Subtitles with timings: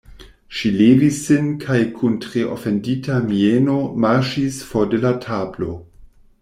[0.59, 3.77] Ŝi levis sin kaj kun tre ofendita mieno
[4.07, 5.81] marŝis for de la tablo.